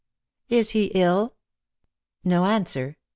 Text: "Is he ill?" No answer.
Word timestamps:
"Is 0.49 0.71
he 0.71 0.85
ill?" 0.95 1.35
No 2.23 2.45
answer. 2.45 2.97